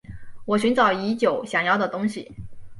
[0.45, 2.31] 我寻找已久想要的东西